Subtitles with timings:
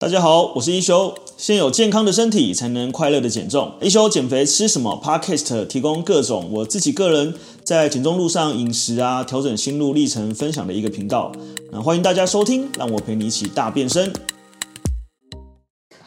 [0.00, 1.14] 大家好，我是一休。
[1.36, 3.76] 先有健康的身体，才能快乐的减重。
[3.82, 11.30] 一休减肥吃什么？Podcast 提供各种我自己个人在减重路上饮食啊，调整心路历程分享的一个频道。
[11.70, 14.10] 那欢迎大家收听，让我陪你一起大变身。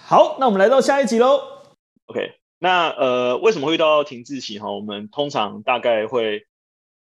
[0.08, 1.40] 好，那我们来到下一集喽。
[2.08, 4.72] OK，那呃，为什么会遇到停滞期哈？
[4.72, 6.48] 我们通常大概会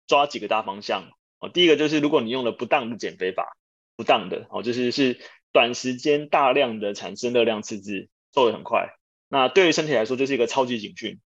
[0.07, 1.03] 抓几个大方向
[1.41, 1.51] 哦。
[1.53, 3.59] 第一个就是，如果你用了不当的减肥法，
[3.95, 5.21] 不当的哦，就是是。
[5.53, 8.91] 短时间大量的产生热量赤字，瘦得很快。
[9.29, 11.21] 那对于身体来说，就是一个超级警讯，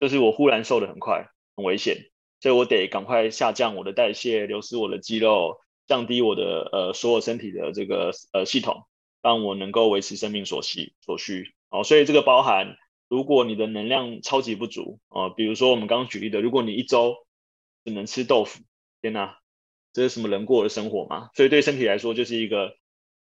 [0.00, 8.86] 就是我忽然瘦得很快，很危险，所以我得赶快下降我的代谢，流失我的肌肉，降低我的呃所有身体的这个呃系统，
[9.22, 11.54] 让我能够维持生命所需所需。
[11.68, 12.76] 哦，所以这个包含，
[13.08, 17.16] 如果你的能量超级不足，啊，比如说我们刚刚举例的，如果你一周
[17.84, 18.62] 只能吃豆腐，
[19.02, 19.38] 天哪，
[19.92, 21.30] 这是什么人过的生活吗？
[21.34, 22.76] 所以对身体来说，就是一个。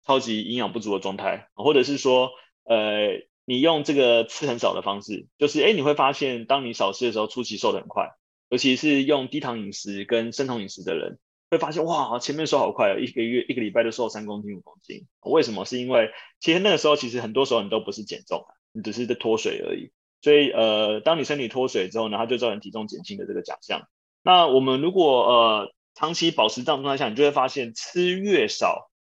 [0.06, 2.30] 超级营养不足的状态，或者是说，
[2.64, 8.10] 呃，你用这个吃很少的方式，就是，哎，你会发现，当你少吃的时候，初期瘦得很快，
[8.48, 11.18] 尤其是用低糖饮食跟生酮饮食的人，
[11.50, 15.06] 会发现，哇，前面瘦好快，一个月、一个礼拜就瘦三公斤、五公斤。
[15.20, 15.64] 为什么？
[15.64, 19.90] 是因为其实那个时候，其实很多时候你都不是减重，你只是在脱水而已。
[20.20, 23.88] 所以，呃，当你身体脱水之后呢，它就造成体重减轻的这个假象。
[24.22, 28.90] 那我们如果呃长期保持这样状态下，你就会发现吃越少，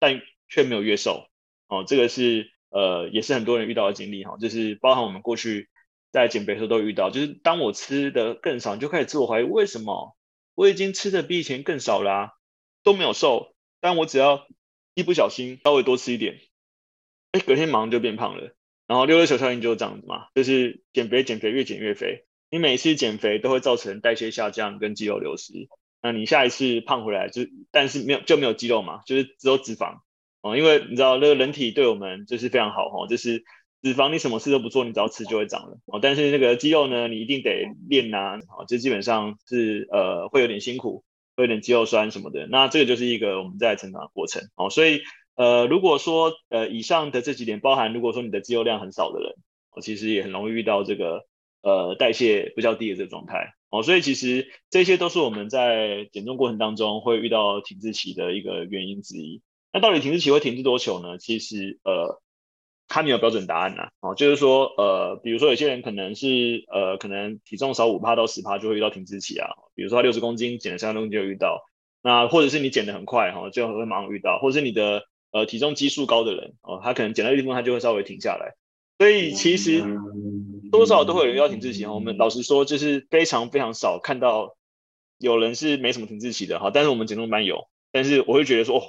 [0.00, 0.20] 但
[0.54, 1.26] 却没有越瘦
[1.66, 5.68] 哦，这个是呃，也是很多人遇到的经历哈，就是包含我们过去
[6.12, 10.16] 在减肥的时候都遇到，就是当我吃的更少，你就开始自我怀疑，为什么
[10.54, 12.34] 我已经吃的比以前更少啦、
[12.84, 14.46] 都没有瘦，但我只要
[14.94, 16.38] 一不小心稍微多吃一点，
[17.32, 18.54] 哎，隔天马上就变胖了。
[18.86, 25.68] 然后六六球效应就是这样子嘛，就是减肥减肥越减越肥，你每次减肥都会造成代谢下降跟肌肉流失，
[26.00, 30.00] 那你下一次胖回来就但是没有就没有肌肉嘛，就是只有脂肪。
[30.44, 33.44] 哦，因为你知道那个人体对我们就是非常好哈，就是
[33.82, 36.00] 脂肪你什么事都不做，你只要吃就会长了哦。
[36.02, 41.02] 但是那个肌肉呢，你一定得练呐，啊，这基本上是呃会有点辛苦，
[41.34, 42.46] 会有点肌肉酸什么的。
[42.46, 44.68] 那这个就是一个我们在成长的过程哦。
[44.68, 45.00] 所以
[45.34, 49.32] 呃，如果说呃以上的这几点包含，如果说你的肌肉量很少的人，
[49.70, 51.24] 我其实也很容易遇到这个
[51.62, 53.82] 呃代谢比较低的这个状态哦。
[53.82, 59.40] 所以其实这些都是我们在减重过程当中会遇到停滞期的一个原因之一。
[59.74, 61.18] 那到底停滞期会停滞多久呢？
[61.18, 62.22] 其实呃，
[62.86, 63.88] 它没有标准答案呐。
[63.98, 69.48] 哦，就是说呃，比如说有些人可能是呃，可能体重少五趴到十趴就会遇到停滞期啊。
[69.74, 71.60] 比如说他六十公斤减了三十公斤就遇到，
[72.04, 75.02] 那或者是你减得很快哈，就会马上遇到，或者是你的
[75.32, 78.54] 呃体重基数高的人哦，他可能减到一定地方他就会稍微停下来。
[78.98, 79.82] 所以其实
[80.70, 81.92] 多少都会有人遇到停滞期哈。
[81.92, 84.54] 我们老实说，就是非常非常少看到
[85.18, 86.70] 有人是没什么停滞期的哈。
[86.72, 88.82] 但是我们减重班有，但是我会觉得说哦。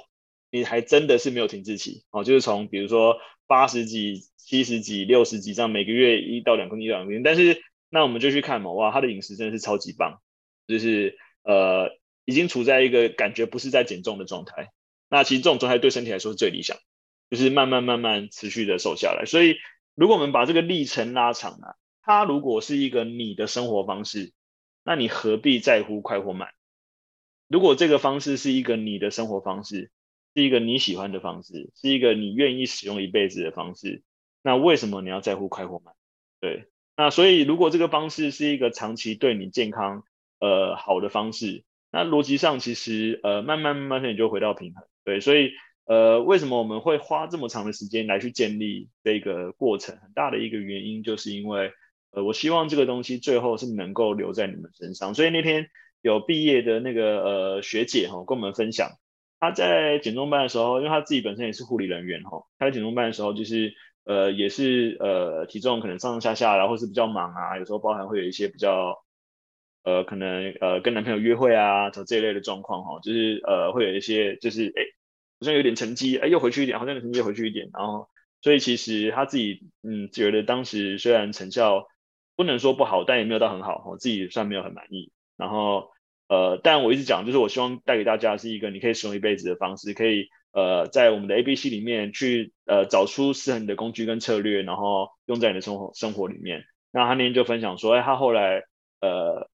[0.50, 10.20] 你还真的是没有停滞期哦，就是从比如说八十几、七十几、六十几这样每个月一到两公斤、一到两公斤，但是那我们就去看嘛，哇，他的饮食真的是超级棒，
[10.66, 11.90] 就是呃
[12.24, 14.68] 已经处在一个感觉不是在减重的状态。
[15.08, 16.76] 那其实这种状态对身体来说是最理想，
[17.30, 19.24] 就是慢慢慢慢持续的瘦下来。
[19.24, 19.56] 所以
[19.94, 24.32] 如果我们把这个历程拉长啊，它如果是一个你的生活方式，
[24.84, 26.50] 那你何必在乎快或慢？
[27.48, 29.92] 如果这个方式是一个你的生活方式，
[30.36, 34.02] 是一个你喜欢的方式，是一个你愿意使用一辈子的方式。
[34.42, 35.94] 那为什么你要在乎快或慢？
[36.40, 40.02] 对，那所以如果这个方式是一个长期对你健康
[40.38, 44.84] 呃好的方式，那逻辑上其实呃慢慢慢慢你就回到平衡。
[45.04, 45.52] 对，所以
[45.86, 49.96] 呃为什么我们会花这么长的时间来去建立这个过程？
[50.02, 51.72] 很大的一个原因就是因为
[52.10, 55.14] 呃我希望这个东西最后是能够留在你们身上。
[55.14, 55.70] 所以那天
[56.02, 58.90] 有毕业的那个呃学姐哈跟我们分享。
[59.38, 63.74] 他在减重班的时候，因为他自己本身也是护理人员哈，他在减重班的时候就是
[64.04, 68.96] 呃也是呃体重可能上上下下，然后是比较忙啊，有时候包含会有一些比较
[69.84, 74.82] 呃可能呃跟男朋友约会啊这这一类的状况哈，就是呃会有一些就是哎
[75.38, 78.08] 好像有点成绩哎又回去一点，好像有成绩又回去一点，然后
[78.40, 81.86] 所以其实他自己嗯觉得当时虽然成效
[82.36, 85.90] 不能说不好，但也没有到很好，我自己算没有很满意，然后。
[86.28, 96.64] 呃，但我一直讲，就是我希望带给大家是一个你可以使用一辈子的方式，可以呃在我们的 ABC 里面去呃找出适合你的工具跟策略，然后用在你的生活生活里面。
[96.90, 98.64] 那他那天就分享说，哎，他后来
[99.00, 99.48] 呃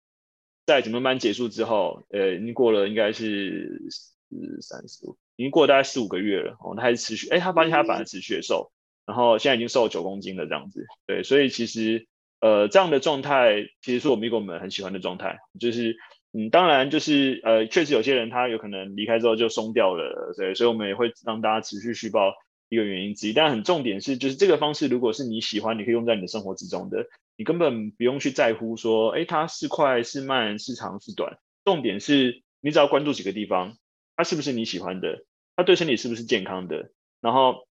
[0.65, 8.71] 在减重班结束之后，呃已经过了应该是四三十五，已经过了大概四五个月了，哦，他还是持续，哎，他发现他反而持续的瘦，
[9.07, 10.87] 然后现在已经瘦了九公斤了这样子。
[11.05, 12.07] 对，所以其实
[12.41, 15.97] 呃这样的状态，其实是我们一个我们很喜欢的状态，就是。
[16.33, 22.35] 嗯，当然就是呃，确实有些人他有可能离开之后就松掉了，对，所以我们也会让大家持续续报
[22.69, 23.33] 一个原因之一。
[23.33, 27.07] 但很重点是，就是这个方式如果是你喜欢，你可以用在你的生活之中的，
[27.37, 31.39] 你根本不用去在乎说，哎，它是快是慢是长是短。
[31.65, 33.77] 重点是你只要关注几个地方，
[34.15, 35.25] 它是不是你喜欢的，
[35.57, 37.67] 它对身体是不是健康的，然后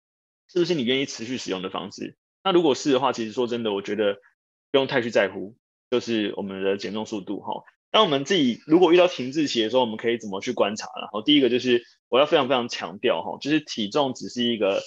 [0.48, 2.16] 是不是你愿意持续使用的方式。
[2.42, 4.14] 那如果是的话，其实说真的，我觉得
[4.72, 5.58] 不用太去在乎，
[5.92, 7.66] 就是我们的减重速度哈。
[7.96, 10.90] 当我们自己如果遇到停滞期的时候，我们可以怎么去观察？
[11.00, 14.82] 然后第一个就是我要非常非常强调哈，就是体重只是一个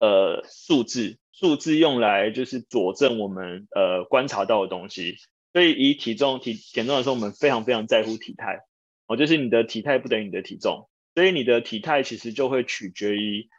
[0.00, 5.16] 呃数字，数字用来就是佐证我们呃观察到的东西。
[5.52, 8.60] 所以以体重体减重的时候，我们非常非常在乎体态
[9.06, 13.50] 哦，就是你的体态不等于你的体重，所以你的体态其实就会取决于。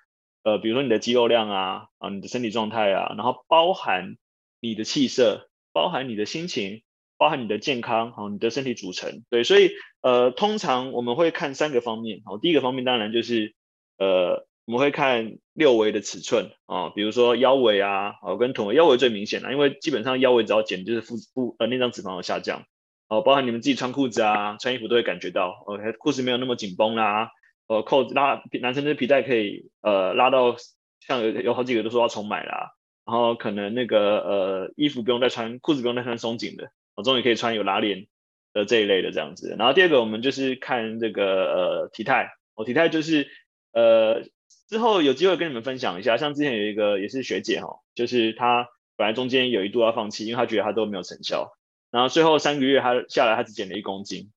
[0.41, 4.15] 呃，比如说你的肌肉量啊，啊，你的身体状态啊，然后包含
[4.59, 6.83] 你的气色，包含你的心情，
[7.17, 9.71] 包含你的健康，好，你的身体组成，对，所以
[10.01, 13.55] 呃，通常我们会看三个方面，好，第一个方面当然就是
[13.97, 16.51] 呃，我们会看六围的尺寸。
[16.65, 22.63] 啊，比如说腰围啊，好，跟臀围，腰围最明显了，因为基本上腰围只要减，就是腹部呃内脏脂肪有下降，
[23.07, 27.31] 哦，包含你们自己穿裤子啊，穿衣服都会感觉到，OK，裤子没有那么紧绷啦。
[27.67, 30.55] 呃，扣子拉男生的皮带可以呃拉到
[30.99, 32.71] 像有有好几个都说要重买啦，
[33.05, 38.07] 然后可能那个呃衣服不用再穿，裤子不用再穿松紧的，我终于可以穿有拉链
[38.53, 39.55] 的这一类的这样子。
[39.57, 41.23] 然后第二个我们就是看这个
[41.53, 43.29] 呃体态，我、体态就是
[43.71, 44.23] 呃
[44.67, 51.55] 之后有机会跟你们分享一下，像之前有一个也是学姐哈、哦，就是她本来中间有一度要放弃，因为她觉得她都没有成效，
[51.91, 54.31] 然后最后三个月她下来她只减了一公斤，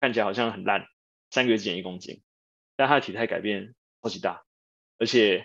[0.00, 0.86] 看起来好像很烂，
[1.30, 2.22] 三个月减一公斤。
[2.76, 4.44] 但她的体态改变超级大，
[4.98, 5.44] 而且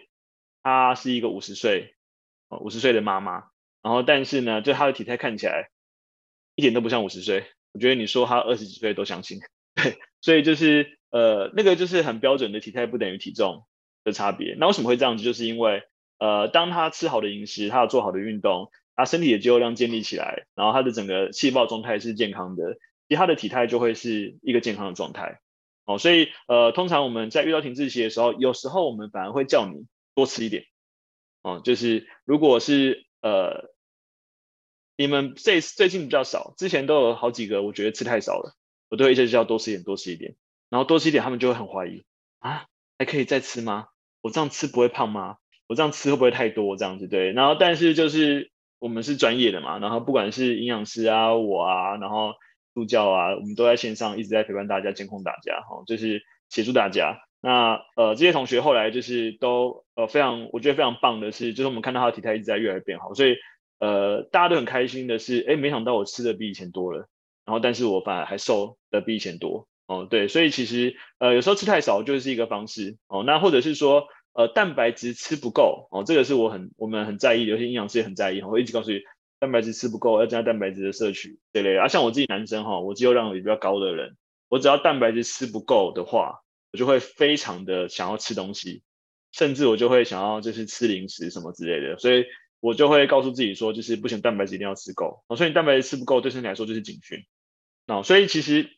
[0.63, 1.95] 她是一个五十岁，
[2.47, 3.47] 哦，五十岁的妈妈。
[3.81, 5.69] 然后，但是呢，就她的体态看起来
[6.56, 7.46] 一点都不像五十岁。
[7.74, 9.40] 我觉得你说他二十几岁都相信。
[9.75, 13.66] 对，所以就是呃，那个就是很标准的体态不等于体重
[14.04, 14.56] 的差别。
[14.57, 15.24] 那为什么会这样子？
[15.24, 15.84] 就是因为
[16.18, 22.75] 呃，当他吃好的饮食，他有做好的运动，他身体的肌肉量建立起来，然后他的整个细胞状态是健康的，
[23.10, 25.42] 其实他的体态就会是一个健康的状态。
[25.84, 29.86] 哦，所以呃，通常我们在遇到停滞期的时候，有时候我们反而会叫你
[30.16, 30.63] 多吃一点。
[31.44, 33.75] 哦，就是如果是呃，
[34.97, 38.56] 你们这最近比较少，之前都有好几个，我觉得吃太少了，
[38.89, 40.36] 我都会一直叫多吃一点，多吃一点。
[40.69, 42.03] 然后多吃一点，他们就会很怀疑
[42.39, 42.65] 啊，
[42.97, 43.88] 还可以再吃吗？
[44.21, 45.38] 我这样吃不会胖吗？
[45.68, 46.77] 我这样吃会不会太多？
[46.77, 47.31] 这样子对。
[47.31, 52.33] 然后但是就是我们是专业的嘛，然后不管是营养师啊，我啊，然后。
[52.75, 57.21] 助教啊，我们都在线上一直在陪伴大家，监控大家，哈，就是协助大家。
[57.39, 63.38] 那呃，这些同学后来就是都呃非常，我觉得非常棒的是，就是我们看到他的体态一直在越来越变好，所以
[63.80, 67.07] 呃大家都很开心的是，哎，没想到我吃的比以前多了，
[67.45, 79.00] 然后但是我反而还瘦的比以前多，哦，对，所以其实呃有时候吃太少就是一个方式，哦，那或者是说呃蛋白质吃不够，哦，这个是我很我们很在意，有些营养师也很在意，我一直告诉你。
[79.38, 81.78] 蛋白质吃不够，要增加蛋白质的摄取，对不对？
[81.78, 84.16] 啊，像我自己男生哈，我肌肉量也比较高的人，
[84.48, 86.39] 我只要蛋白质吃不够的话，
[86.71, 88.81] 我就会非常的想要吃东西，
[89.33, 92.24] 甚至我就会想要就是吃零食什么之类的，所以
[92.65, 95.23] 我就会告诉自己说，就是不行，蛋白质一定要吃够。
[95.38, 97.19] 所以你蛋白质吃不够，对身体来说就是警讯。
[97.85, 98.69] 那所以其实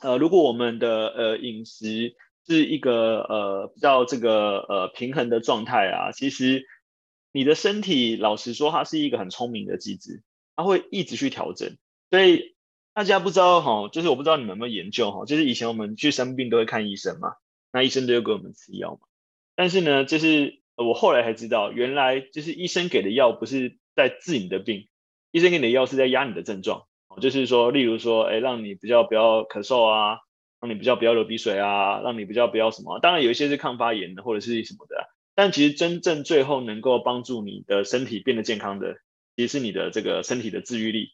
[0.00, 6.66] 呃，如果我们的呃饮食是一个呃比较这个呃平衡的状态啊，其实。
[7.30, 10.22] 你的身体，老实说，它是一个很聪明的机制，
[10.56, 11.76] 它会一直去调整。
[12.10, 12.56] 所以
[12.94, 17.34] 大家不知道哈，就是我不知道你们有没有研究哈，就是以前我们去生病都会看医生嘛，
[17.70, 19.00] 那医生都会给我们吃药嘛。
[19.54, 24.88] 但是呢，就是我后来才知道，原来就是医生给的药不是在治你的病，
[25.32, 26.86] 医生给你的药是在压你的症状。
[27.20, 30.18] 就是说，例如说，哎，让你比较不要咳嗽啊，
[30.60, 33.00] 让你比较不要流鼻水啊，让你比较不要什么。
[33.00, 35.08] 当然有一些是抗发炎的，或者是什么的。
[35.34, 38.98] 但其实真正最后能够帮助你的身体变得健康的，
[39.36, 41.10] 其实是你的这个身体的治愈力，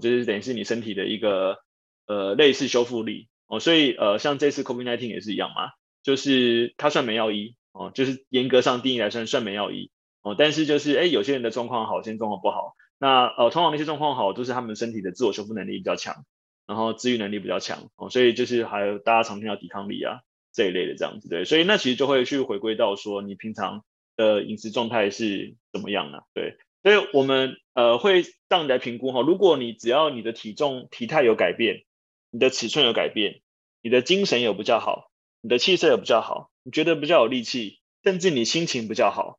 [0.00, 1.58] 就是等于是你身体的一个
[2.06, 3.60] 呃类似修复力哦。
[3.60, 5.70] 所以呃像这次 COVID-19 也是一样嘛，
[6.02, 9.90] 就是它算没药医哦，就是严格上定义来算算没药医
[10.22, 10.34] 哦。
[10.38, 16.24] 但是就是哎有些人的状况好，有些人状况不好，那呃通常那些状况好都是他们身体的自我修复能力比较强，
[16.66, 18.08] 然后治愈能力比较强哦。
[18.08, 20.20] 所以就是还有大家常听到抵抗力啊。
[20.56, 26.20] 这一类的这样子对，所以那其实就会去回归到说你平常的饮食状态是怎么样呢？
[26.32, 31.82] 对，所以我们呃会让你来评估哈，如果你只要你的体重体态有改变，
[32.30, 33.40] 你的尺寸有改变，
[33.82, 35.10] 你的精神有比较好，
[35.44, 39.38] 你的气色也比较好，你觉得比较有力气，甚至你心情比较好，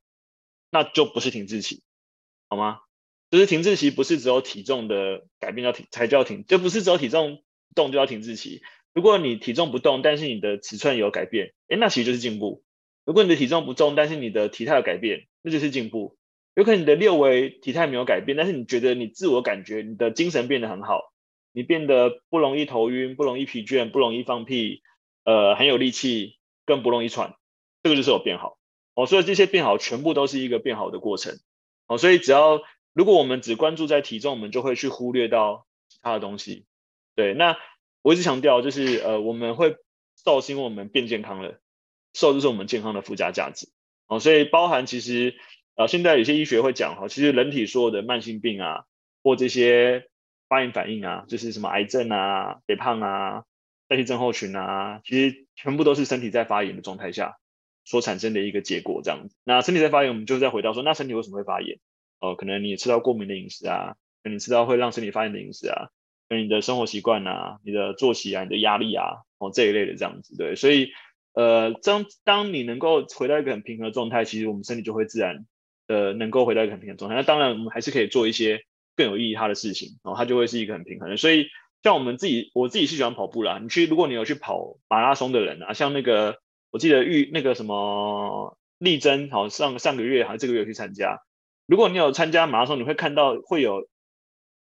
[0.69, 1.81] 那就不是停滞期，
[2.47, 2.81] 好吗？
[3.31, 7.41] 就是停滞期不是只有体重的改变叫停才叫停，就不是只有体重
[7.73, 8.61] 动就要停滞期。
[8.93, 12.63] 如果你体重不动，但是你的尺寸有改变，诶，那其实就是进步。
[13.03, 16.19] 如果你的体重不重，但是你的体态有改变，那就是进步。
[16.53, 21.11] 有可能你的六维体态没有改变，但是你觉得你自我感觉你的精神变得很好，
[21.51, 24.83] 你变得不容易头晕，不容易疲倦，不容易放屁，
[25.25, 27.35] 呃，很有力气，更不容易喘，
[27.83, 28.57] 这个就是有变好。
[28.93, 31.37] 哦，所以这些变好全部都是一个变好的过程。
[31.87, 32.61] 哦，所以只要
[32.93, 36.65] 如果我们只关注在体重，我们就会去忽略到其他的东西。
[37.15, 37.57] 对，那
[38.01, 39.75] 我一直强调就是呃，我们会
[40.23, 41.59] 瘦是因为我们变健康了，
[42.13, 43.67] 瘦就是我们健康的附加价值。
[44.07, 45.35] 哦，所以包含其实。
[45.77, 48.85] 啊，现在有些医学会讲哈，其实人体所有的慢性病啊，
[49.21, 50.07] 或这些
[50.47, 53.43] 发炎反应啊，就是什么癌症啊、肥胖啊、
[53.87, 57.37] 代谢症候群啊，其实全部都是身体在发炎的状态下
[57.83, 59.35] 所产生的一个结果，这样子。
[59.43, 61.79] 那身体在发炎，我们就再回到说，那身体为什么会发炎？
[62.19, 65.89] 哦，可能你吃到过敏的饮食啊，可能你吃到会让身体发炎的饮食啊，
[66.29, 69.05] 跟你的生活习惯啊、你的作息啊、你的压力啊，
[69.37, 70.55] 哦这一类的这样子，对。
[70.55, 70.89] 所以，
[71.33, 75.45] 呃，当当你能够回到一个很平衡的状态，其实我们身体就会自然。
[75.87, 78.63] 呃，能够回到一个很平衡的状态，那当然我们还是可以做一些
[78.95, 81.17] 更有意义它的事情，然后它就会是一个很平衡的。
[81.17, 81.45] 所以
[81.85, 83.59] 像我们自己，我自己是喜欢跑步啦。
[83.61, 86.39] 你去，如果你有去跑马拉松的人啊，像那个
[86.71, 91.19] 我记得玉那个什么丽珍，好上上个月还是这个月去参加。
[91.67, 93.87] 如果你有参加马拉松，你会看到会有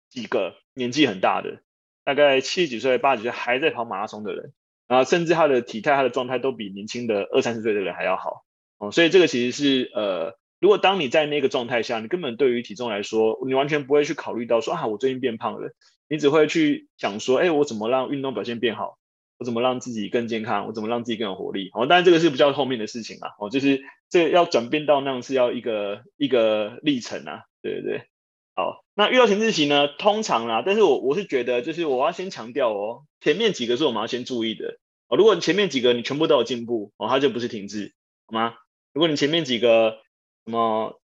[0.07, 1.63] 几个年纪很大的，
[2.03, 4.53] 大概七十几岁、八十几岁还在跑马拉松的人，
[4.87, 8.43] 然后甚至他的体态、他的状态都比年轻的二三十岁的人还要好
[8.77, 8.91] 哦。
[8.91, 10.37] 所以这个其实是呃。
[10.61, 15.69] 如果当你在那个状态下，你根本对于体重来说，你完全不会去考虑到说啊，我最近变胖了。
[16.07, 18.97] 你只会去想说，哎，我怎么让运动表现变好？
[19.37, 20.65] 我怎么让自己更健康？
[20.67, 21.69] 我怎么让自己更有活力？
[21.73, 23.35] 哦，当然这个是比较后面的事情啦。
[23.39, 27.43] 哦，就是这个要转变到那样是要一个一个历程啊。
[27.61, 28.07] 对对对。
[28.55, 34.77] 好，那遇到停滞期呢，通常啦，但是我我是觉得，就是我要先强调哦，前面几个是我们要先注意的。
[35.09, 37.93] 哦，如果你前面几个你全部都有进步，哦，它就不是停滞，
[38.27, 38.53] 好吗？
[38.93, 39.97] 如果你前面几个，
[40.45, 41.01] 什么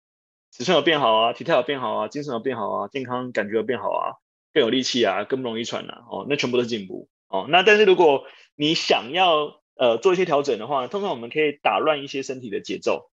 [0.51, 4.19] 尺寸有变好啊，体态有变好啊，精神有变好啊，健康感觉有变好啊，
[4.57, 7.45] 更有力气啊，更不容易喘啊，哦，那全部都是进步哦。
[7.51, 13.11] 那但是如果你想要呃做一些调整的话，通常我们可以打乱一些身体的节奏，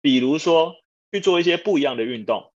[0.00, 0.76] 比如说
[1.12, 2.52] 去做一些不一样的运动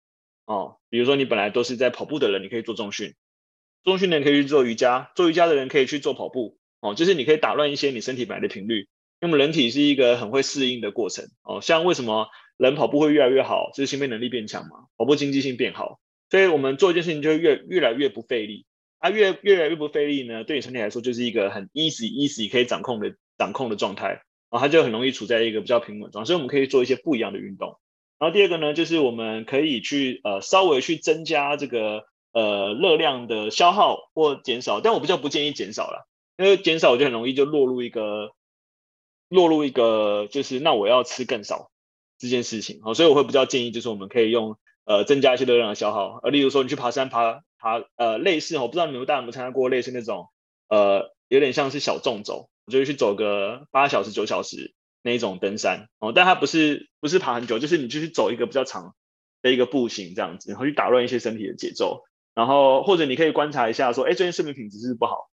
[0.46, 3.14] 哦，比如说你本来都是在跑步的人，你可以做重训，
[3.82, 8.86] 重训的人可以去做瑜伽，做瑜伽的人可以去做跑步哦，就是你可以打乱一些你身体本来的频率。
[9.20, 12.28] 那么人体是一个很会适应的过程哦，像为什么？
[12.56, 15.98] 人跑步会越来越好，就是心肺能力变强嘛，跑步经济性变好，
[16.30, 18.64] 所以我们做一件事情就越越来越不费力
[18.98, 27.78] 啊，越越来越不费力呢，对你身体来说就是一个很 easy easy 可以掌控的掌控的状态，然后它就很容易处在一个比较平稳状，所以我们可以做一些不一样的运动。
[28.18, 36.06] 然后第二个呢，就是我们可以去呃稍微去增加这个呃热量的消耗或减少，但我比较不建议减少了，
[36.38, 38.32] 因为减少我就很容易就落入一个
[39.28, 41.70] 落入一个就是那我要吃更少。
[42.18, 50.28] 这件事情，好，所以我会比较建议，就是我们可以用呃增加一些热量的消耗，呃，例如说你去爬山爬爬呃类似，我不知道你们大家有没有参加过类似那种
[50.68, 58.94] 呃有点像是小众走，就是去走个八小时九小时那一种登山哦，但它不是不是爬很久，就是你就去走一个比较长
[59.42, 62.02] 的一个步行这样子，然后去打乱一些身体的节奏，
[62.34, 65.30] 然后或者你可以观察一下说，哎，最近睡眠品质是不是不好？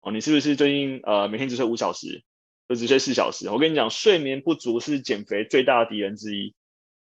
[0.00, 2.22] 哦，你是不是最近呃每天只睡五小时？
[2.68, 6.54] 就只睡四小时，我跟你讲，睡眠不足是减肥最大的敌人之一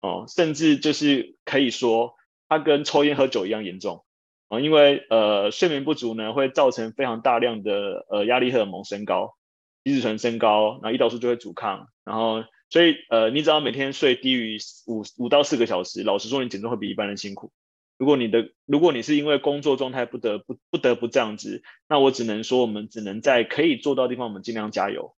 [0.05, 2.13] 哦，甚至就是可以说
[2.47, 4.05] 它跟抽烟喝酒一样严重
[4.49, 9.35] 哦，因为呃睡眠不足呢会造成非常大量的呃压力荷尔蒙升高，
[9.83, 17.51] 皮质醇升高，然后胰岛素就会阻抗，然后所以呃你只要每天睡低于五五到四个小时，老实说你减重会比一般人辛苦。
[17.97, 25.15] 如果你的如果你是因为工作状态不得不不得不这样子，那我只能说我们只能在可以做到的地方，我们尽量加油。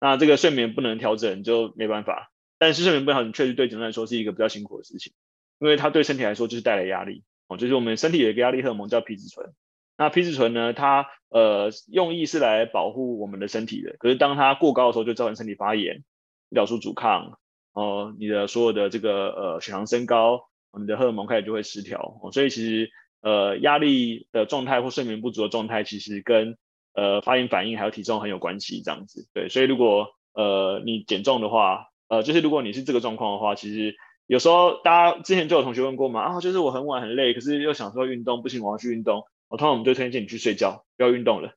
[0.00, 2.29] 那这个睡眠不能调整就没办法，
[2.60, 5.14] 但是睡眠不好，你确实对减重来说是一个比较辛苦的事情，
[5.58, 7.24] 因为它对身体来说就是带来压力。
[7.48, 9.54] 哦，就是我们身体有一个压力荷尔蒙叫皮质醇，
[9.96, 16.04] 那皮质醇呢，它呃用意是来保护我们的身体的，可是当它过高的时候，就造成身体发炎，
[16.50, 17.38] 胰岛素阻抗，
[17.72, 20.42] 哦，你的所有的这个呃血糖升高，
[20.78, 22.20] 你的荷尔蒙开始就会失调。
[22.22, 22.90] 哦，所以其实
[23.22, 26.56] 呃压力的状态或睡眠不足的状态，其实跟
[26.92, 29.28] 呃，发炎反应还有体重很有关系，这样子。
[29.32, 33.94] 对，所以如果呃你减重的话，呃，就是如果你是这个状况的话，其实
[34.26, 41.54] 有时候大家之前就有同学问过嘛，啊，就是我很晚很累，可是又想说运动，不行，我要去运动，我通常我们就推荐你去睡觉，不要运动了，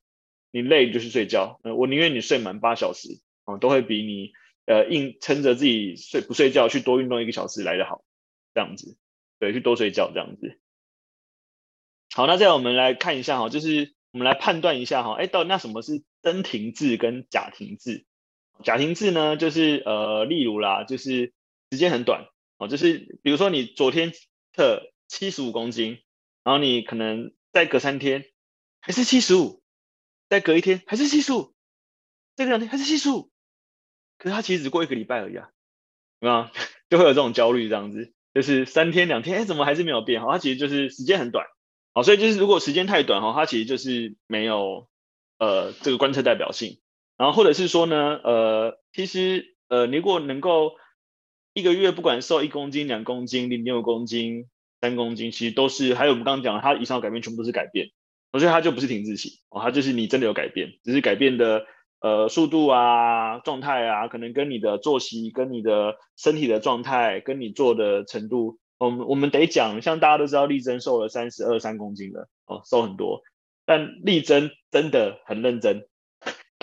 [0.51, 3.09] 你累就去睡觉，呃，我宁愿你睡满八小时，
[3.45, 4.31] 哦，都会比你
[4.67, 8.03] 呃硬撑着自己睡不睡觉去多运动一个小时来得好，
[8.53, 8.95] 这样子，
[9.39, 10.59] 对，去多睡觉这样子。
[12.15, 13.93] 好，那再来我们来看一下哈，就是。
[14.13, 18.05] 我们来判断一下哈，哎，到底那什么是真停滞跟假停滞？
[18.63, 21.33] 假停滞呢，就是呃，例如啦，就是
[21.69, 22.27] 时间很短
[22.57, 24.11] 哦，就是比如说你昨天
[24.53, 25.99] 测七十五公斤，
[26.43, 28.25] 然后你可能再隔三天
[28.79, 29.61] 还是七十五，
[30.29, 31.53] 再隔一天还是七十五，
[32.35, 33.29] 再隔两天还是七十五，
[34.17, 35.49] 可是它其实只过一个礼拜而已啊，
[36.21, 36.51] 啊？
[36.89, 40.21] 就会有这种焦虑这样子，就是三天两天，哎，怎么还是没有变？
[40.21, 41.47] 好，它其实就是时间很短，
[41.93, 44.87] 好，所以就是如果时间太短哈，它其实就是没有
[45.39, 46.79] 呃这个观测代表性。
[47.17, 50.73] 然后或者是说呢，呃，其实呃，你如果能够
[51.53, 54.45] 一个月不管瘦一公斤、两公斤、零点五公斤、
[54.81, 57.89] 三公斤，其实都是还有我们刚刚讲的，它以上的改变全部都是改变，
[58.31, 61.65] 所以它就不是停滞期哦，它就是你真的有改变，只是改变的
[62.01, 73.21] 呃速度啊、状态啊，可能跟你的作息、跟你的身体的状态、跟你做的程度，我们我们得讲，像大家都知道，力争瘦了三十二三公斤了哦，瘦很多，
[73.65, 75.87] 但力争真的很认真。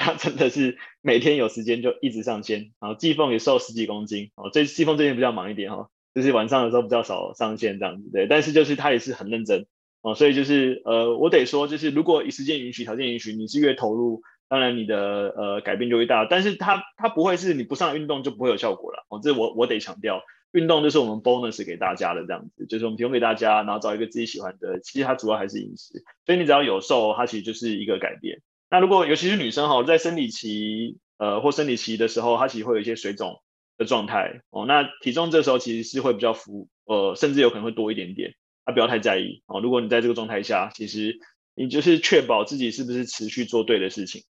[0.01, 9.67] 他真的是每天有时间就一直上线，然后季凤也瘦十几公斤哦，这季凤最近比较忙一点哈，就是晚上的时候比较少上线这样子对，但是就是他也是很认真
[10.01, 28.41] 哦，所以就是呃，我得说就是如果时间允许、条件允许，你是越投入，当然你的呃改变就会大，但是他他不会是你不上运动就不会有效果了哦，这我我得强调，运动就是我们 bonus 给大家的这样子，就是我们提供给大家，然后找一个自己喜欢的，其实它主要还是饮食，所以你只要有瘦，它其实就是一个改变。
[28.71, 33.43] 那如果尤其是女生哈，在生理期呃或生理期的时候，她其实会有一些水肿
[33.77, 34.65] 的状态哦。
[34.67, 38.35] 那体重这时候其实是会比较浮，呃，甚至有可能会多一点点，
[38.65, 39.61] 啊，不要太在意哦。
[39.61, 41.19] 如果你在这个状态下，其实
[41.55, 44.23] 你就是确保自己是不是持续做对的事情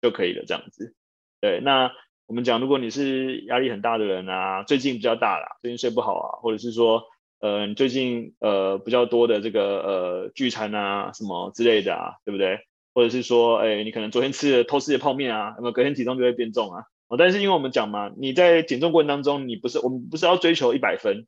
[0.00, 0.94] 就可以了，这样子。
[1.40, 1.92] 对，那
[2.26, 7.02] 我们讲，如果你是压力很大的人啊，最近比较大啦，最近睡不好啊，或者是说
[7.40, 12.58] 呃你最近呃比较多的这个呃聚餐啊什么之类的啊，对不对？
[12.94, 16.84] 或者是说，哎，你可能昨天吃了偷吃的泡面啊，那么隔天体重就会变重啊。
[17.08, 21.26] 哦，但是因为我们讲嘛，你在减重过程当中，你不是我们不是要追求一百分，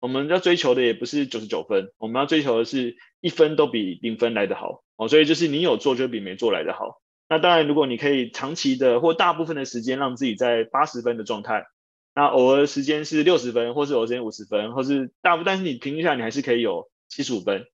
[0.00, 4.82] 我们要追求的也不是九十九分，我们要追求的是一分都比零分来得好。
[4.96, 7.00] 哦，所以就是你有做就比没做来得好。
[7.28, 11.64] 那当然，如果你可以长期的或大部分的时间让自己在八十分的状态，
[12.14, 17.64] 那偶尔时间是六十分，或是偶尔时间五十分，或是大部，但是你平均下你还是可以有七十五分，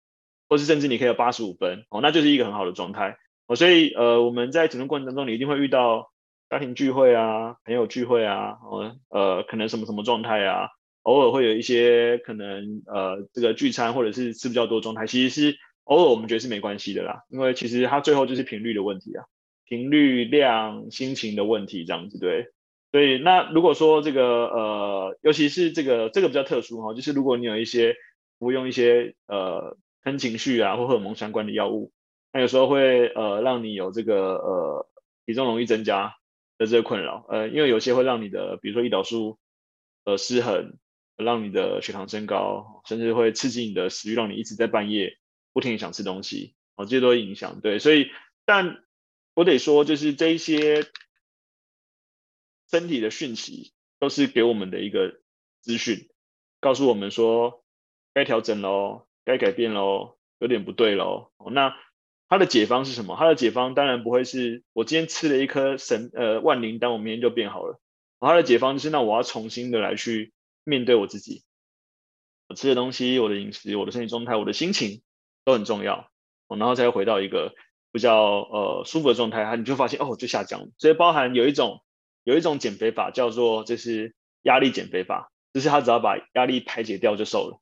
[0.49, 3.17] 或是甚至你可以有八十五分，哦，那就是一个很好的状态。
[3.49, 6.13] 哦，所以呃，我们在整个过程当中，你一定会遇到
[6.51, 10.69] 家庭聚会啊、朋友聚会啊，哦，呃，可能什么什么状态啊，
[11.03, 19.25] 偶尔会有一些可能呃，这个聚餐或者是吃比较多状态，其实是偶尔我们觉得是没关系的啦，因为其实它最后就是频率的问题啊，
[19.67, 22.49] 频率、量、心情的问题这样子对。
[22.93, 27.97] 所以那如果说这个呃，尤其是这个这个比较特殊哈，就是如果你有一些
[28.39, 31.93] 服用一些呃跟情绪啊或荷尔蒙相关的药物。
[32.41, 34.89] 有时候会呃让你有这个呃
[35.25, 36.17] 体重容易增加
[36.59, 39.39] 的这个困扰，呃因为有些会让你的比如说胰岛素
[40.05, 40.79] 呃失衡，
[41.17, 45.19] 让你的血糖升高，甚至会刺激你的食欲，让你一直在半夜
[45.53, 47.61] 不停想吃东西，哦这些都会影响。
[47.61, 48.11] 对，所以
[48.45, 48.85] 但
[49.35, 50.85] 我得说就是这一些
[52.71, 55.21] 身体的讯息都是给我们的一个
[55.61, 56.09] 资讯，
[56.61, 57.65] 告诉我们说
[58.13, 61.75] 该调整喽，该改变喽，有点不对喽，那。
[62.31, 63.17] 它的解方是什么？
[63.19, 67.81] 它的解方当然不会是我今天吃了一颗神呃万灵丹，我明天就变好了。
[68.21, 71.43] 它的解方就是那我要重新的来去面对我自己，
[72.49, 75.01] 我吃的东西、我的饮食、我的身体状态、我的心情
[75.47, 76.11] 都很重要，
[76.49, 77.55] 然后再回到一个
[77.93, 80.67] 比较呃舒服的状态，你就发现哦就下降了。
[80.77, 81.83] 所以包含有一种
[82.25, 87.59] 有一种减肥法叫做就是压力减肥法，就是他只要把压力排解掉就瘦了。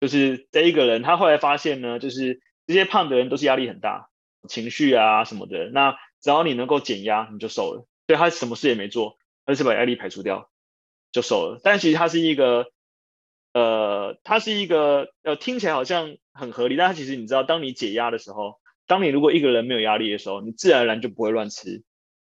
[0.00, 2.42] 就是这一个人他后来发现呢，就是。
[2.66, 4.08] 这些胖的人都是压力很大，
[4.48, 5.70] 情绪啊什么的。
[5.70, 7.86] 那只要你能够减压，你就瘦了。
[8.06, 10.50] 所以他什么事也没做，而是把压力排除掉，
[11.12, 11.60] 就瘦了。
[11.62, 12.66] 但其实它是一个，
[13.52, 16.76] 呃，它是一个，呃，听起来好像很合理。
[16.76, 21.82] 但它其实你知道，当你解压的时候，当你如果一个人没有压力的时候，你自然而然就不会乱吃，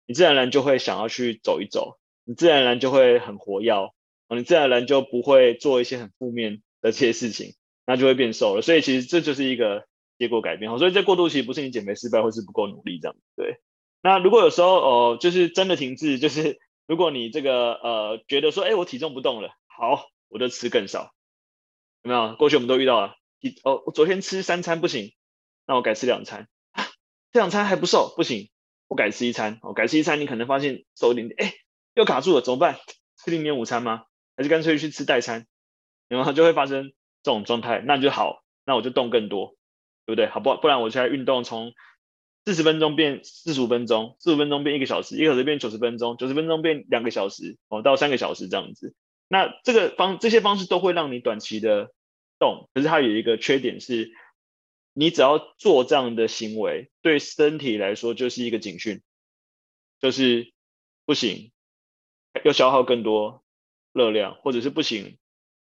[0.06, 3.92] 你自然而然就会想要去走一走，你自然而然就会很活跃，
[4.28, 7.54] 你自然而然就不会做一些很负面的这些事情，
[7.86, 8.62] 那就会变瘦了。
[8.62, 9.86] 所以其实这就是一个。
[10.20, 13.16] 结果改变，所以这过渡期不是你减肥失败，或是不够努力这样。
[13.36, 13.58] 对，
[14.02, 21.14] 那如果有时候哦、就是真的停滞，就是如果你这个呃觉得说，哎，我体重不动了，好，我就吃更少，
[22.02, 22.36] 有没有？
[22.36, 23.16] 过去我们都遇到了，
[23.64, 25.14] 哦，我昨天吃三餐不行，
[25.66, 26.84] 那我改吃两餐，啊，
[27.32, 28.50] 这两餐还不瘦，不行，
[28.88, 31.54] 我改吃一餐，我改吃一餐，你可能发现瘦一点点，哎，
[31.94, 32.76] 又卡住了，怎么办？
[33.16, 34.02] 吃零点五餐吗？
[34.36, 35.46] 还是干脆去吃代餐？
[36.08, 39.56] 然后就会发生这种状态，那就好，那我就动更多。
[40.10, 40.26] 对不对？
[40.26, 41.72] 好不，不然我现在运动从
[42.44, 48.94] 四十分钟变四十五分钟，四十五分钟变一个小时，一个小时变九十分钟，九十分钟变两个小时哦，到三个小时这样子。
[49.28, 51.92] 那这个方这些方式都会让你短期的
[52.40, 54.10] 动，可是它有一个缺点是，
[54.92, 59.02] 你只要做这样的行为，对身体来说就是一个警讯，
[60.00, 60.52] 就是
[61.06, 61.52] 不行，
[62.42, 63.44] 要消耗更多
[63.92, 65.18] 热量，或者是不行，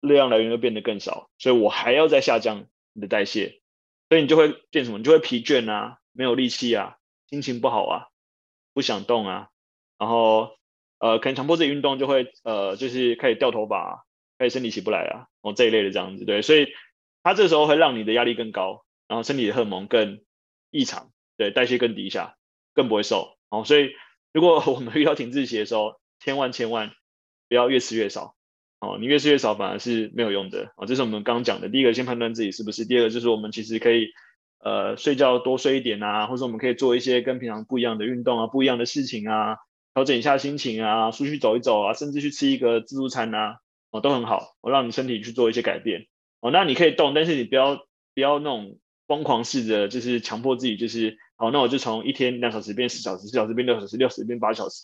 [0.00, 3.60] 热量来源又变得更少，所以我还要再下降你的代谢，
[4.08, 4.98] 所以你就会变什么？
[4.98, 6.96] 你就会疲倦啊，没有力气啊，
[7.28, 8.08] 心情不好啊，
[8.72, 9.48] 不想动啊，
[9.98, 10.56] 然后
[10.98, 13.98] 呃，可能强迫自己运动就会呃，就是开始掉头发啊，
[14.38, 16.68] 开始身体起不来啊，哦这一类的这样子，对，所以
[17.22, 20.22] 它这时候会让你的压力更高，然后身体的荷尔蒙更
[20.70, 22.36] 异常，对，代谢更低下，
[22.72, 23.92] 更不会瘦，哦，所以
[24.32, 26.92] 如果 我们遇到停滞期的时候，千万千万
[27.48, 28.36] 不要越吃越少，
[28.84, 34.08] 哦，你越吃越少反而是没有用的，哦，这是我们刚讲的，第一个先判断自己是不是，第二个就是我们其实可以
[34.60, 39.56] 呃睡觉多睡一点啊，或者我们可以做一些跟平常不一样的运动啊，不一样的事情啊，
[39.94, 43.56] 调整一下心情啊，出去走一走啊，甚至去吃一个自助餐啊，
[43.90, 46.06] 哦，都很好，我让你身体去做一些改变，
[46.40, 54.82] 哦，那你可以动，但是你不要不要那种疯狂式的，就是强迫自己，就是好，那我就从一天两小时变四小时，四小时变六小时，六小时变八小时，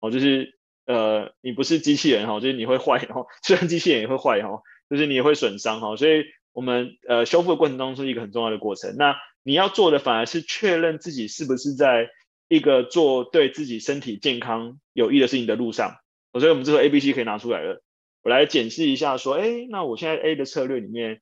[0.00, 0.59] 哦，就是。
[0.86, 8.96] 呃，你不是机器人哈，就是你会坏哈，虽然机器人也会坏哈，就是你也会损伤哈，所以我们呃修复的过程当中是一个很重要的过程。
[8.96, 12.08] 那你要做的反而是确认自己是不是在
[12.48, 15.98] 一个做对自己身体健康有益的事情的路上。
[16.32, 17.82] 所以我们这个 A、B、C 可以拿出来了，
[18.22, 21.20] 我来检视一下说，哎，那我现在 A 的策略里面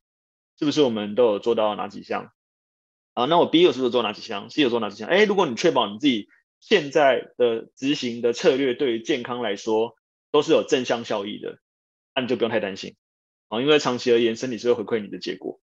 [0.59, 2.33] 是不是我们都有做到哪几项？
[3.13, 5.09] 啊，那我 B 有是不是做哪几项？C 有做哪几项？
[5.09, 6.29] 哎，如果你确保你自己。
[6.61, 9.95] 现在的执行的策略对于健康来说
[10.31, 11.59] 都是有正向效益的，
[12.15, 12.97] 那你就不用太担心
[13.49, 15.61] 啊，因为长期而言，身体是会回馈你的结果，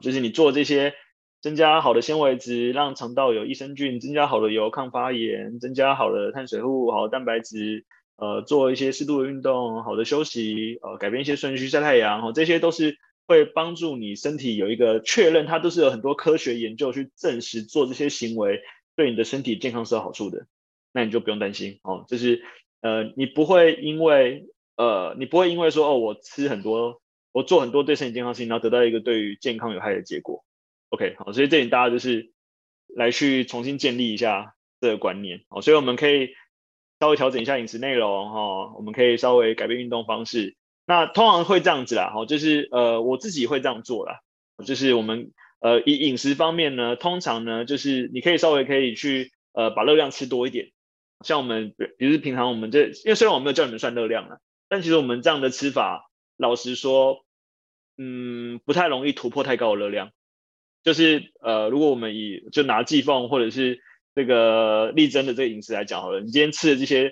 [0.00, 0.94] 就是你做这些
[1.42, 7.84] 增加好的纤维质，让肠道有益生菌，增加好的油抗发炎，增加好的碳水化合物、好的蛋白质，
[8.16, 18.60] 呃，做一些适度的运动，好的休息，呃，改变一些顺序，晒太阳，哦这些都是会帮助你身体有一个确认，它都是有很多科学研究去证实做这些行为。
[18.96, 20.46] 对你的身体健康是有好处的，
[20.90, 22.06] 那你就不用担心哦。
[22.08, 22.42] 就是
[22.80, 30.44] 呃，你不会因为呃，你不会因为说哦，我吃很多，我做很多对身体健康事情，然后得到一个对于健康有害的结果。
[30.88, 32.32] OK，好，所以这里大家就是
[32.88, 35.60] 来去重新建立一下这个观念哦。
[35.60, 36.30] 所以我们可以
[36.98, 40.56] 稍微调整一下饮食内容哈、哦，我们可以稍微改变运动方式。
[40.86, 44.20] 那通常会这样子啦，好，就是呃，我自己会这样做啦，
[44.64, 45.32] 就是我们。
[45.66, 50.70] 呃，以饮食方面呢，通常呢，就是你可以稍微可以去呃把热量吃多一点，
[51.24, 57.24] 像我们比如平常我们这，因为虽然我没有叫你们算热量了，但其实我们这样的吃法，老实说，
[57.98, 60.12] 嗯，不太容易突破太高的热量。
[60.84, 63.80] 就是呃，如果我们以就拿季凤或者是
[64.14, 67.10] 这个丽珍的这个饮食来讲好了，你今天吃的这些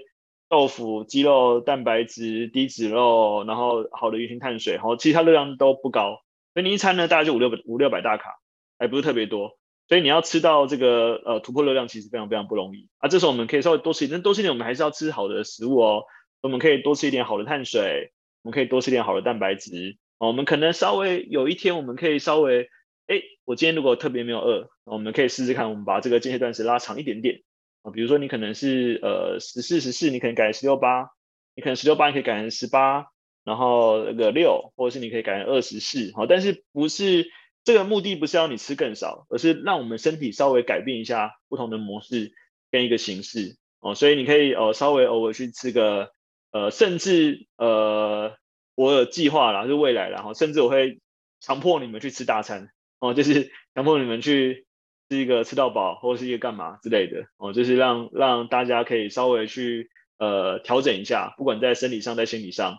[0.49, 6.23] 豆腐、鸡肉、蛋白质、低脂肉，然后好的原型碳水，然后其他热量都不高。
[6.53, 8.31] 所以你一餐呢，大概就五六百五六百大卡，
[8.79, 9.59] 还不是特别多。
[9.87, 13.09] 所以你要吃到这个呃突破热量，其实非常非常不容易啊。
[13.09, 16.05] 这时候我们可以稍微多吃一点，多吃一点，我们还是要吃好的食物哦。
[16.41, 19.99] 我们可以多吃一点好的碳水，我们可以多吃一点好的蛋白质。
[20.19, 22.69] 我们可能稍微有一天，我们可以稍微，
[23.07, 27.43] 哎，我今天如果特别没有饿，我们可以试试看，我们把这个间歇断食拉长一点点
[27.83, 27.91] 啊。
[27.91, 31.11] 比如说你可能是呃十四十四你可能改十六八，
[31.55, 33.07] 你可能十六八你可以改成十八。
[33.45, 37.27] 然后那个六，或者是你可以改成二十四，好，但是不是
[37.65, 42.33] 这个目的不是要你吃更少，而是让我们身体稍微改变一下不同的模式
[42.71, 43.57] 跟一个形式。
[43.81, 46.13] 哦，所以你可以呃稍微偶尔去吃个
[46.53, 48.37] 呃，甚至呃
[48.75, 51.01] 我有计划啦，就未来啦，甚至我会
[51.41, 52.69] 强迫你们去吃大餐。
[53.01, 54.67] 哦，就是强迫你们去
[55.09, 57.27] 吃一个吃到饱或者是一个干嘛之类的。
[57.39, 62.79] 哦，就是让让大家可以稍微去呃调整一下，不管在生理上在心理上。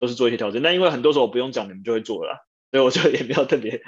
[0.00, 2.38] 都是做一些调整，但因为很多时候我不用讲，你们就会做了啦，
[2.72, 3.80] 所以我就也没有特别，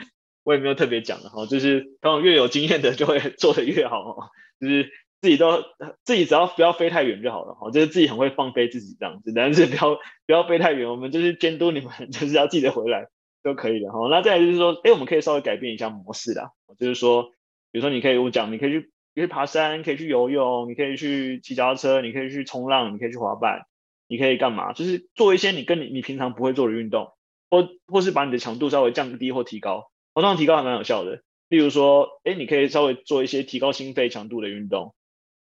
[0.44, 4.30] 我也没有特别讲的哈，就是当然越有经验的就会 做的越好，
[4.60, 5.64] 就是自己都
[6.04, 13.08] 自己只要不要飞太远就好了哈，就是自己很会放飞自己这样子，但是不要不要飞太远，我们就是监督你们， 就是要记得回来
[13.42, 14.06] 都可以的哈。
[14.10, 17.24] 那再来就是说，哎，我们可以稍微改变一下模式啦，就是说，
[17.72, 23.62] 比如说你可以我讲，你可以去，你可以爬山，可以去游泳，你可以去骑脚踏车，你可以去冲浪，你可以去滑板。
[24.06, 24.74] 你可以干嘛？
[24.74, 27.14] 就是做一些你跟你你平常不会做的运动，
[27.48, 29.90] 或或是把你的强度稍微降低或提高。
[30.14, 31.22] 通常提高还蛮有效的。
[31.48, 34.94] 例如说，哎，你可以稍微做一些提高心肺强度的运动，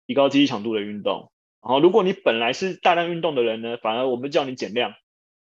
[0.05, 1.31] 提高肌力强度的运动。
[1.61, 4.93] 然后，如果你本来是大量运动的人呢，反而我们叫你减量，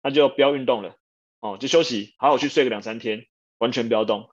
[0.04, 0.98] 那就不要运动了，
[1.40, 3.26] 哦，就休息，好好去睡个两三天，
[3.58, 4.30] 完全不要动，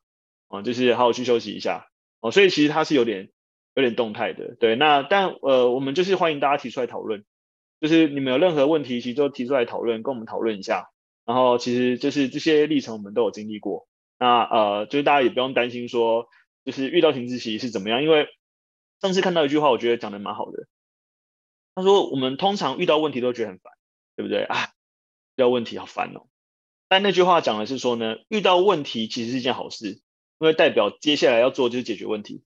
[0.49, 1.87] 哦，就是好好去休息一下，
[2.21, 3.31] 哦，所以其实它是有点
[3.75, 4.57] 有点动态的。
[4.57, 7.25] 对，那但呃，我们就是欢迎大家提出来讨论，
[7.81, 10.89] 就是你们有任何问题，其实都提出来讨论，跟我们讨论一下。
[11.25, 13.87] 然后其实就是这些历程我们都有经历过，
[14.21, 16.29] 那呃，就是大家也不用担心说，
[16.65, 18.29] 就是遇到停滞期是怎么样，因为
[19.01, 20.69] 上次看到一句话，我觉得讲的蛮好的。
[21.75, 23.73] 他说我们通常遇到问题都觉得很烦，
[24.17, 24.73] 对不对啊？
[25.37, 26.29] 遇到问题好烦哦。
[26.87, 29.89] 但那句话讲的是说呢，遇到问题其实是一件好事，
[30.39, 32.43] 因为代表接下来要做就是解决问题，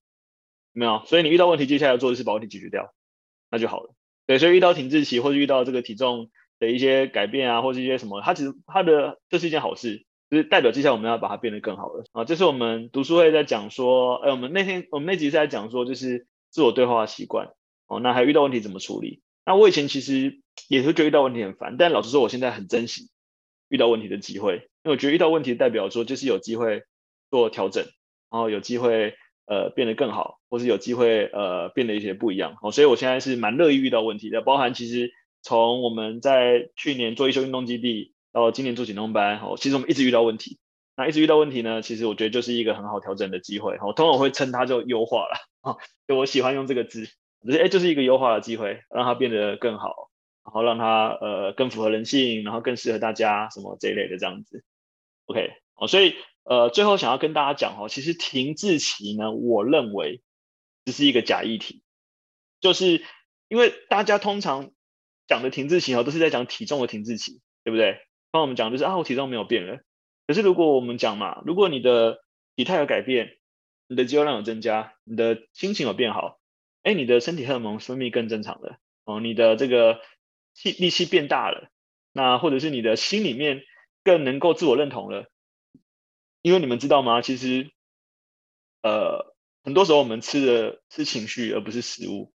[0.71, 1.03] 没有？
[1.05, 2.93] 所以你遇到问题，接下来要做的是把问题解决掉，
[3.51, 3.93] 那就好了。
[4.27, 12.25] 对，所以遇到停滞期或者遇到这个体重的一些改变啊，或是一些什么，它其实它的这是一件好事，就是代表接下来我们要把它变得更好了啊。
[12.25, 17.53] 这是我们读书会在讲说，哎，我们那天我们那集是在讲说，就是自我对话的习惯
[17.87, 18.01] 哦。
[18.01, 19.21] 那还有遇到问题怎么处理？
[19.45, 23.09] 那我以前其实也会觉得遇到问题很烦，但老实说，我现在很珍惜。
[23.69, 26.83] 遇到问题的机会，因为我觉得遇到问题代表说就是有机会
[27.31, 27.83] 做调整，
[28.29, 29.15] 然后有机会
[29.47, 32.57] 呃变得更好，或是有机会呃变得一些不一样。
[32.61, 40.59] 哦，所以我现在是蛮乐意遇到问题的，包含其实从我们在去年做一休运动基地然后今年做减重班，哦，其实我们一直遇到问题。
[40.97, 43.77] 那一直遇到问题呢，其实我觉得就是一个很好调整的机会。
[43.81, 47.05] 我通常我会称它就优化了，啊，就我喜欢用这个字，
[47.45, 50.11] 就是哎，就是一个优化的机会，让它变得更好。
[50.43, 54.63] 然后让它呃更符合人性，然后更适合大家什么这一类的这样子
[55.25, 60.21] ，OK，好，所以呃最后想要跟大家讲哦，其实停滞期呢，我认为
[60.85, 61.81] 只是一个假议题，
[62.61, 63.03] 就是
[63.47, 64.69] 因为大家通常
[65.27, 68.04] 讲的停滞期哦，都是在讲体重的停滞期，对不对？
[68.35, 69.79] 帮我们讲就是啊，我体重没有变了，
[70.27, 72.19] 可是如果我们讲嘛，如果你的
[72.57, 73.37] 体态有改变，
[73.87, 76.37] 你的肌肉量有增加，你的心情有变好，
[76.83, 80.01] 哎，你的身体荷尔蒙分泌更正常了哦，你的这个。
[80.57, 81.67] 气力气变大了，
[82.13, 83.63] 那或者是你的心里面
[84.05, 85.29] 更能够自我认同了，
[86.41, 87.21] 因为你们知道吗？
[87.21, 87.71] 其实，
[88.81, 92.31] 呃，很多时候我们吃的是情绪，而不是食物，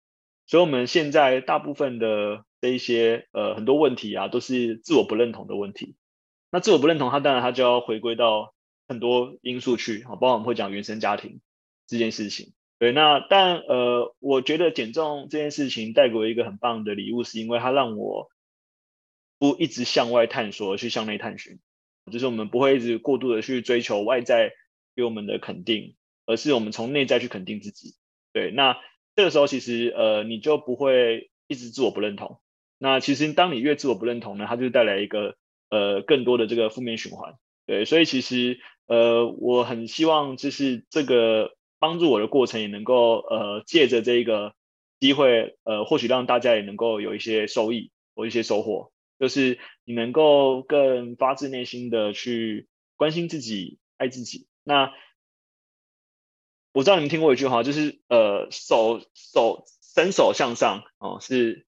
[0.51, 5.95] 所以我们现在大部分的这一些呃很多问题啊，都是自我不认同的问题。
[6.51, 8.53] 那自我不认同，它当然它就要回归到
[8.89, 11.41] 很多因素去，好，包括我们会讲原生家庭
[11.87, 12.53] 这件事情。
[12.81, 18.29] 对，那但呃，我觉得减重这件事情带给我一个很棒的礼物，是因为它让我
[19.39, 21.61] 不一直向外探索，而去向内探寻。
[22.11, 24.51] 就是我们不会一直过度的去追求外在
[24.97, 25.95] 给我们的肯定，
[26.27, 27.95] 而是我们从内在去肯定自己。
[28.33, 28.77] 对，那
[29.21, 32.41] 这个时候其实呃，你就不会一直自我不认同。
[32.79, 35.37] 那其实当你越自我不认同呢，它就带来一个
[35.69, 37.35] 呃更多的这个负面循环。
[37.67, 41.55] 对，所以其实呃，我很希望就是这个。
[41.83, 44.55] 帮助我的过程也能够呃借着这个
[44.99, 54.47] 机会呃或许让大家也能够有一些收益或一些收获，就是你能够更发自内心的去关心自己、爱自己。
[54.63, 54.93] 那
[56.73, 61.67] 我知道你们听过一句话，就是呃手手伸手向上哦是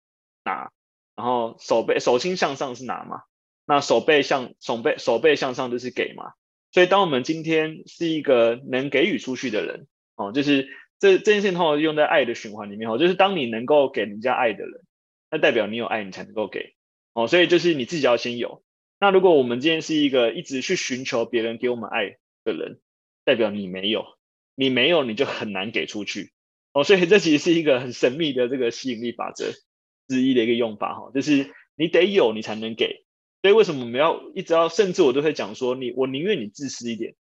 [0.43, 0.71] 拿，
[1.15, 3.23] 然后手背手心向上是拿嘛，
[3.65, 6.34] 那手背向手背手背向上就是给嘛。
[6.71, 9.88] 所以当我们今天是一个能给予出去的人。
[10.17, 14.86] 哦，就是这这件事情通常用在爱的循环里面哦，就是当你能够给人家爱的人，
[15.29, 16.73] 那代表你有爱，你才能够给
[17.12, 18.63] 哦，所以就是你自己要先有。
[18.97, 22.79] 那如果我们今天是一个一直去寻求别人给我们爱的人，
[23.25, 24.05] 代表你没有，
[24.55, 26.31] 你没有你就很难给出去
[26.73, 29.51] 哦，所以这其实是一个很神秘的这个吸引力法则
[30.07, 33.05] 之一的一个用法哈，就是你得有你才能给。
[33.41, 37.13] 所以为什么我们要一直要，甚至我都会讲说，你我宁愿你自私一点，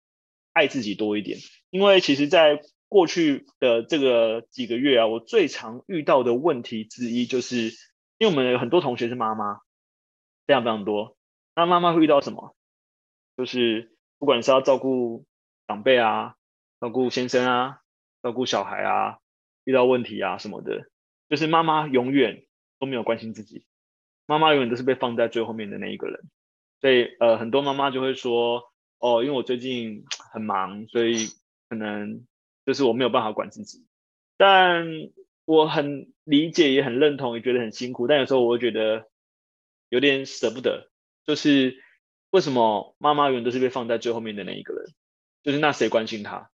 [0.53, 1.37] 爱自己多一点，
[1.69, 7.71] 因为其实在过去的这个几个月啊，我最常遇到的问题之一，就是
[8.19, 9.59] 因为我们有很多同学是妈妈，
[10.47, 11.17] 非常非常多。
[11.55, 12.55] 那妈妈会遇到什么？
[13.35, 15.25] 就是不管是要照顾
[15.67, 16.35] 长辈啊，
[16.83, 17.79] 照顾先生啊，
[18.21, 19.19] 照顾小孩啊，
[19.63, 20.89] 遇到问题啊什么的，
[21.29, 22.45] 就是妈妈永远
[22.77, 23.65] 都没有关心自己，
[24.25, 26.19] 妈妈永远都是被放在最后面的那一个人。
[26.81, 31.27] 所以呃，很多妈妈就会说，哦，因为我最近很忙，所以
[31.69, 32.25] 可能。
[32.65, 33.85] 就是我没有办法管自己，
[34.37, 34.85] 但
[35.43, 38.07] 我很理解，也很认同，也觉得很辛苦。
[38.07, 39.09] 但有时候我会觉得
[39.89, 40.89] 有点舍不得，
[41.25, 41.83] 就是
[42.29, 44.93] 为什么妈妈永远都是被放在最后面的那一个人？
[45.43, 46.51] 就是那谁关心她，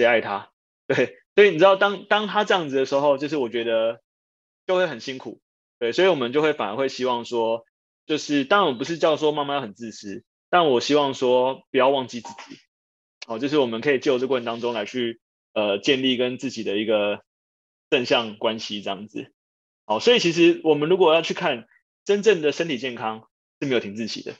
[0.00, 0.50] 谁爱他？
[0.86, 4.00] 对，所以你知道，当当他这样子的时候，就是我觉得
[4.66, 5.42] 就会很辛苦。
[5.78, 7.66] 对，所以我们就会反而会希望说，
[8.06, 12.58] 就是当然我不是叫说妈妈很自私，但我希望说不要忘记自己。
[13.26, 15.20] 哦，就是我们可以借由这过程当中来去
[15.52, 17.20] 呃建立跟自己的一个
[17.90, 19.30] 正向关系这样子。
[19.84, 21.66] 好，所以其实我们如果要去看
[22.06, 23.28] 真正的身体健康
[23.60, 24.38] 是没有停滞期的，好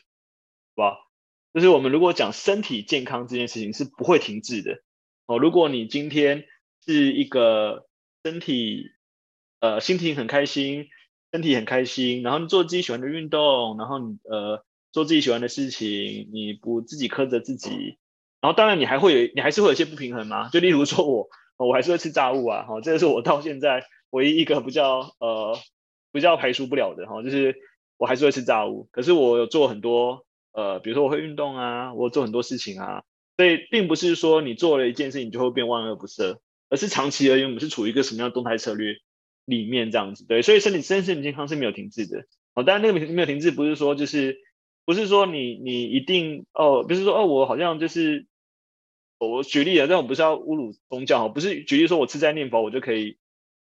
[0.75, 1.11] 不好？
[1.53, 4.83] 就是我们如果讲身体健康这件事情是不会停滞的。
[5.31, 6.45] 哦，如果你今天
[6.85, 7.87] 是一个
[8.25, 8.90] 身体
[9.61, 10.88] 呃心情很开心，
[11.31, 17.97] 身体很开心，然后你做自己喜欢的运动，然后你呃做自己喜欢的事情，你不自己苛责自己，
[18.40, 25.57] 然后当然你还会有你还是会有些不平衡嘛，就例如说我我还是会吃炸物啊，哈，这个是我到现在唯一一个比较呃
[26.11, 27.55] 比较排除不了的哈，就是
[27.99, 33.05] 我还是会吃炸物，可是我有做很多呃比如说我会运动啊，我做很多事情啊。
[33.40, 38.96] 所以并不是说你做了一件事情就会变万恶不赦，而是长期而言，我们是处于一个什么样的动态策略
[39.46, 40.26] 里面这样子。
[40.26, 42.26] 对，所以身体身体健康是没有停滞的。
[42.53, 44.37] 哦，当然那个没有停滞，不是说就是
[44.85, 48.26] 不是说你你一定哦，不是说哦，我好像就是
[49.18, 53.16] 我举例啊，但我不是要侮辱宗教哈，不是举例说我吃斋念佛我就可以，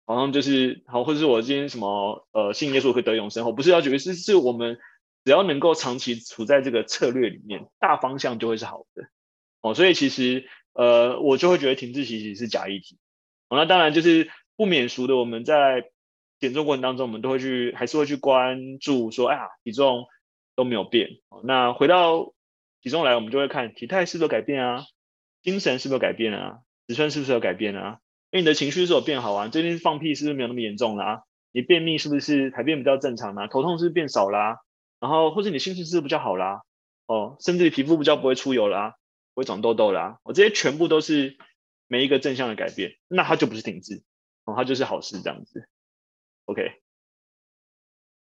[0.05, 4.77] 好像就是好，或者是我今天什么呃信耶稣可以得永生，我不是要举例，是是我们
[5.25, 8.94] 只要能够长期处在这个策略里面，大方向就会是好的。
[9.65, 12.99] 哦，所以其实，呃，我就会觉得停滞其实是假议题。
[13.49, 15.91] 哦，那当然就是不免俗的，我们在
[16.39, 20.05] 减重过程当中，我们都会去，还是会去关注说，哎呀，体重
[20.55, 21.09] 都没有变。
[21.31, 22.35] 哦，那回到
[22.83, 24.85] 体重来，我们就会看体态是不是改变啊，
[25.43, 28.01] 精神是不是有改变啊，尺寸是不是有改变啊？
[28.31, 29.49] 因为你的情绪是不是有变好啊？
[29.49, 31.23] 最近放屁是不是没有那么严重啦？
[31.53, 33.47] 你便秘是不是排便比较正常啦？
[33.47, 34.59] 头痛是不是变少啦？
[35.01, 36.61] 然后或者你心情是不是比较好啦？
[37.07, 38.97] 哦，甚至皮肤比较不会出油啦？
[39.35, 41.37] 不会长痘痘啦，我这些全部都是
[41.89, 44.03] 每一个正向的改变，那它就不是停滞，
[44.45, 45.69] 哦，它就是好事这样子。
[46.47, 46.81] OK，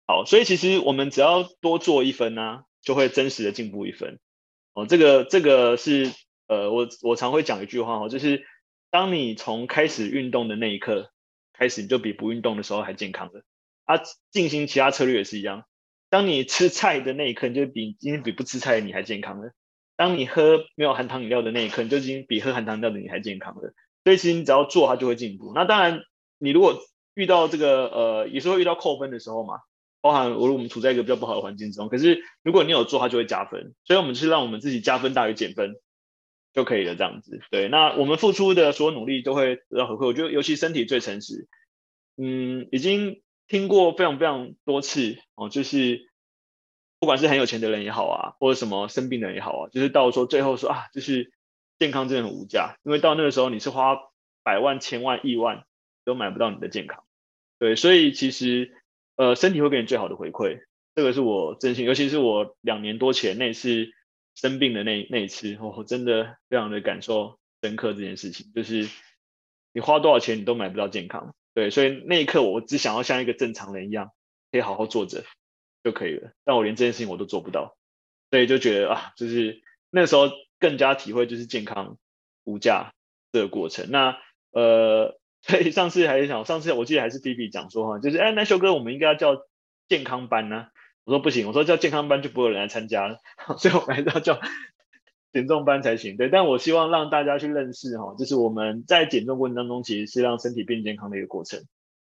[0.07, 4.19] 好，所以其实我们只要多做一分呢，就会真实的进步一分。
[4.73, 6.11] 哦，这个这个是
[6.47, 8.45] 呃，我我常会讲一句话哦，就是
[8.89, 11.11] 当你从开始运动的那一刻
[11.53, 13.43] 开始，你就比不运动的时候还健康了。
[13.85, 15.65] 啊，进行其他策略也是一样，
[16.09, 19.51] 当你吃菜的那一刻，你就比今天比不吃菜的你还健康了。
[19.97, 23.73] 当你喝没有含糖饮料的那一刻，你就已经比喝含糖饮料的你还健康了。
[24.03, 25.53] 所以其实你只要做，它就会进步。
[25.55, 26.01] 那当然，
[26.37, 26.79] 你如果
[27.13, 29.59] 遇到这个呃，也是会遇到扣分的时候嘛，
[30.01, 31.87] 包含我我们处在一个比较不好的环境中。
[31.87, 33.73] 可是如果你有做，它就会加分。
[33.85, 35.75] 所以我们是让我们自己加分大于减分
[36.53, 37.39] 就可以了，这样子。
[37.49, 40.07] 对，那我们付出的所有努力都会得到回馈。
[40.07, 41.47] 我觉得尤其身体最诚实。
[42.17, 46.09] 嗯，已经听过非常非常多次哦，就是。
[46.99, 51.31] 不管是很有钱的人也好啊，或者什么生病的人也好啊，就是到说最后说啊，就是
[51.77, 53.97] 健康真的很无价，因为到那个时候你是花
[54.43, 55.65] 百万、千万、亿万
[56.03, 57.03] 都买不到你的健康。
[57.59, 58.73] 对，所以其实
[59.15, 60.59] 呃，身体会给你最好的回馈，
[60.93, 63.87] 这个是我真心，尤其是我两年多前那次
[64.35, 68.89] 生病的那那一次，我真的非常的感受深刻这件事情，就是
[69.71, 71.33] 你花多少钱你都买不到健康。
[71.53, 74.11] 对，所以那一刻我只想要像一个正常人一样，
[74.51, 75.23] 可以好好坐着。
[75.85, 77.77] 就可以了，但我连这件事情我都做不到，
[78.31, 81.99] 所以就觉得啊，就是那时候更加体会就是健康
[82.43, 82.91] 无价
[83.31, 83.91] 这个过程。
[83.91, 84.17] 那
[84.51, 89.45] 呃， 所以上次还是想，上次我记得还是 B B 讲说哈，就是哎，那修哥我们应该要叫
[89.87, 90.65] 健康班呢、
[91.03, 93.19] 我说不行，我说叫健康班就不会有人来参加了，
[93.59, 94.39] 所以我们还是要叫
[95.33, 96.17] 减重班才行。
[96.17, 101.63] 对，但我希望让大家去认识哈，就是我们在减重过程当中其实是让身体变健康的一个过程。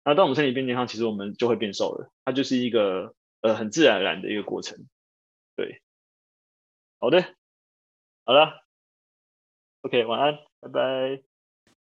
[0.06, 3.14] 那当我们身体变健康，其实我们就会变瘦了，它就是一个。
[3.46, 4.88] 呃，很自然而然的一个过程，
[5.56, 5.82] 对，
[7.02, 7.36] 好的，
[8.26, 8.66] 好了
[9.82, 11.35] ，OK，晚安，拜拜。